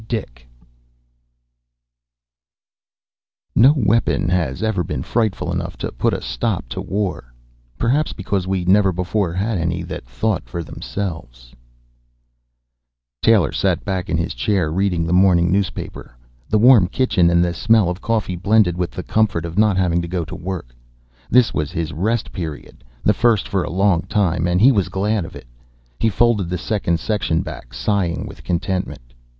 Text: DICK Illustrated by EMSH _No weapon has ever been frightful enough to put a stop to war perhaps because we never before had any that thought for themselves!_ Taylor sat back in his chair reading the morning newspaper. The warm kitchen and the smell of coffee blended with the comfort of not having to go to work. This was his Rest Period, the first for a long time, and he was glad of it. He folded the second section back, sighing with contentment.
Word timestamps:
DICK 0.07 0.47
Illustrated 3.53 3.53
by 3.53 3.61
EMSH 3.75 3.83
_No 3.85 3.85
weapon 3.85 4.29
has 4.29 4.63
ever 4.63 4.83
been 4.83 5.03
frightful 5.03 5.51
enough 5.51 5.77
to 5.77 5.91
put 5.91 6.11
a 6.15 6.23
stop 6.23 6.67
to 6.69 6.81
war 6.81 7.31
perhaps 7.77 8.11
because 8.11 8.47
we 8.47 8.65
never 8.65 8.91
before 8.91 9.31
had 9.33 9.59
any 9.59 9.83
that 9.83 10.07
thought 10.07 10.49
for 10.49 10.63
themselves!_ 10.63 11.53
Taylor 13.21 13.51
sat 13.51 13.85
back 13.85 14.09
in 14.09 14.17
his 14.17 14.33
chair 14.33 14.71
reading 14.71 15.05
the 15.05 15.13
morning 15.13 15.51
newspaper. 15.51 16.17
The 16.49 16.57
warm 16.57 16.87
kitchen 16.87 17.29
and 17.29 17.45
the 17.45 17.53
smell 17.53 17.87
of 17.87 18.01
coffee 18.01 18.35
blended 18.35 18.77
with 18.77 18.89
the 18.89 19.03
comfort 19.03 19.45
of 19.45 19.55
not 19.59 19.77
having 19.77 20.01
to 20.01 20.07
go 20.07 20.25
to 20.25 20.35
work. 20.35 20.73
This 21.29 21.53
was 21.53 21.69
his 21.71 21.93
Rest 21.93 22.31
Period, 22.31 22.83
the 23.03 23.13
first 23.13 23.47
for 23.47 23.61
a 23.63 23.69
long 23.69 24.01
time, 24.09 24.47
and 24.47 24.59
he 24.59 24.71
was 24.71 24.89
glad 24.89 25.25
of 25.25 25.35
it. 25.35 25.45
He 25.99 26.09
folded 26.09 26.49
the 26.49 26.57
second 26.57 26.99
section 26.99 27.41
back, 27.43 27.71
sighing 27.71 28.25
with 28.25 28.43
contentment. 28.43 29.13